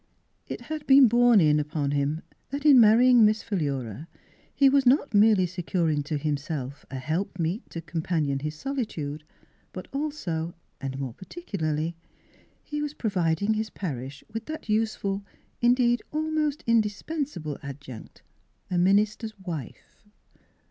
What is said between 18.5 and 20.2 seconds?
a minister's wife.